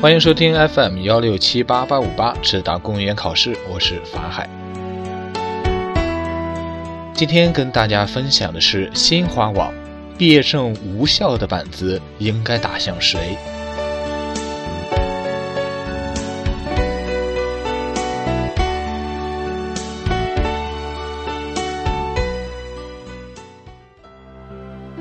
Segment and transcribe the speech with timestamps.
[0.00, 4.48] 欢迎收听 FM 幺六七八八五八智达公务员考试，我是法海。
[7.12, 9.74] 今天跟大家分享的是新华网
[10.16, 13.36] 毕业证无效的板子应该打向谁？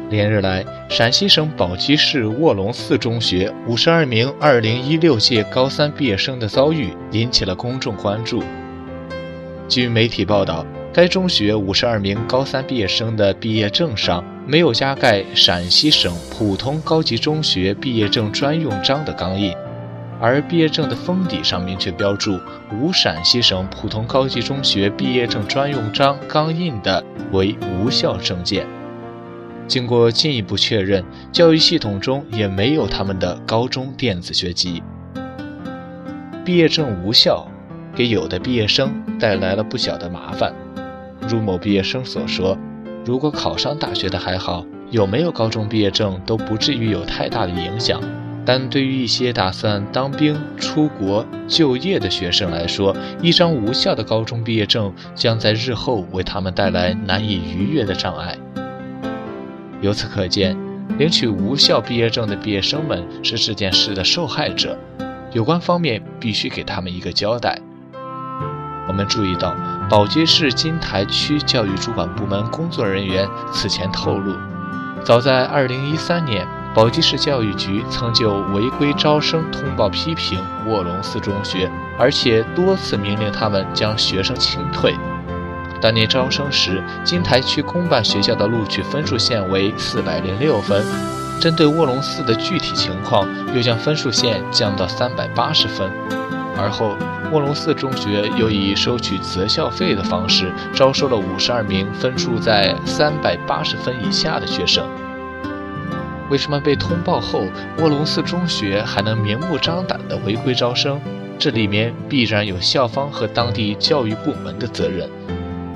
[0.09, 8.41] 连日来，陕西省宝鸡市卧龙寺中学五十二名二零一六届高三毕业生的遭遇引起了公众关注。
[9.67, 19.53] 据媒体报道，该中学五十二名高三毕业生的毕业证上没有加盖陕西省普通高级中学毕业证专用章的钢印，
[20.21, 22.39] 而毕业证的封底上明确标注
[22.71, 28.65] 无陕西省普通高级中学毕业证专用章钢印的为无效证件。
[29.67, 34.81] 经过进一步确认，教育系统中也没有他们的高中电子学籍。
[36.45, 37.45] 毕业证无效，
[37.93, 40.53] 给有的毕业生带来了不小的麻烦。
[41.27, 42.57] 如某毕业生所说
[43.03, 48.01] ：“如果考上大学的还好，有没有高中毕业证都不至于有太大的影响。
[48.45, 58.37] 但对于一些打算当兵、出国、就业的学生来说，一张无效的高中毕业证将在日后为他们带来难以逾越的障碍。”
[59.81, 60.57] 由此可见，
[60.97, 64.77] 领取无效毕业证的毕业生们是这件事的受害者，
[65.33, 67.59] 有关方面必须给他们一个交代。
[68.87, 69.53] 我们注意到，
[69.89, 74.35] 宝鸡市金台区教育主管部门工作人员此前透露，
[75.03, 84.95] 早在2013年，宝鸡市教育局曾就违规招生通报批评卧龙寺中学，而且多次命令他们将学生清退。
[85.79, 90.83] 当年招生时，金台区公办学校的录取分数线为四百零六分，
[91.39, 95.89] 针对卧龙寺的具体情况，又将分数线降到三百八十分。
[96.57, 96.95] 而后，
[97.31, 104.83] 卧龙寺中学又以收取择校费的方式招收了五十二名分数在三百八十分以下的学生。
[106.29, 107.43] 为什么被通报后，
[107.77, 110.99] 卧龙寺中学还能明目张胆地违规招生？
[111.39, 115.07] 这里面必然有校方和当地教育部门的责任。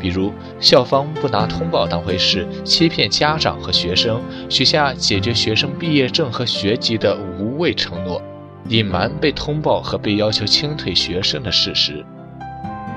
[0.01, 4.19] 比如，校方不拿通报当回事，欺骗家长和学生，
[4.49, 8.19] 许下解决学生毕业证和学籍的无谓承诺，
[8.67, 12.03] 隐瞒被通报和被要求清退学生的事实。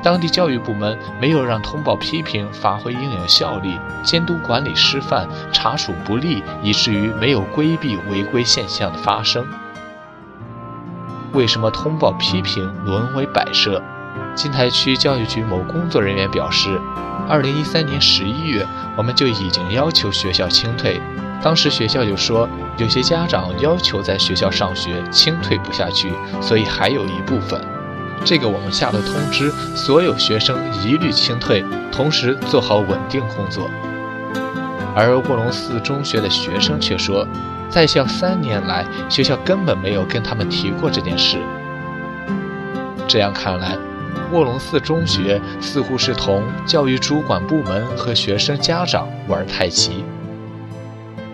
[0.02, 9.46] 当地教育部门没有让通报批评发挥应有效力，监督管理失范，查处不力，以至于没有规避违规现象的发生。
[11.32, 13.82] 为什么通报批评沦为摆设？
[14.34, 16.80] 金台区教育局某工作人员表示，
[17.28, 21.00] 二零一三年十一月，我们就已经要求学校清退。
[21.42, 27.60] 当时学校就说，有些家长要求在学校上学，清退不下去，所以还有一部分。
[28.24, 33.70] 这个我们下了通知，所有学生一律清退，同时做好稳定工作。
[34.96, 37.26] 而卧龙寺中学的学生却说，
[37.68, 41.38] 在校三年来，学校根本没有跟他们提过这件事。
[43.06, 43.76] 这样看来。
[44.32, 50.04] 卧龙寺中学似乎是同教育主管部门和学生家长玩太极。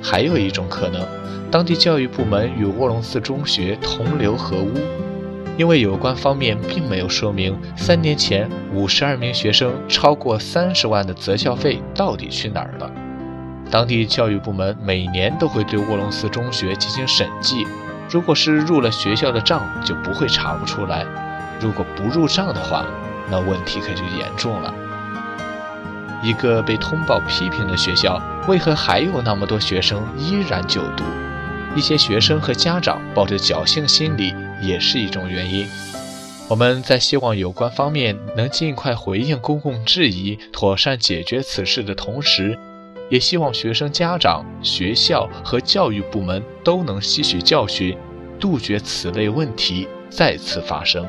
[0.03, 1.07] 还有一种可能，
[1.51, 4.73] 当地教育部门与卧龙寺中学同流合污，
[5.57, 12.91] 因为有关方面并没有说明三年前五十二名学生超过三十万的择校费到底去哪儿了。
[13.71, 17.67] 当地教育部门每年都会对卧龙寺中学进行审计，
[18.11, 21.05] 如果是入了学校的账，就不会查不出来。
[21.61, 22.87] 如果不入账的话，
[23.31, 24.75] 那问题可就严重了。
[26.23, 31.05] 一个被通报批评的学校，为何还有那么多学生依然就读？
[31.77, 35.69] 一些学生和家长抱着侥幸心理，也是一种原因。
[36.49, 42.59] 我们在希望有关方面能尽快回应公共质疑，妥善解决此事的同时，
[43.09, 47.97] 也希望学生家长、学校和教育部门都能吸取教训，
[48.41, 51.07] 杜绝此类问题再次发生。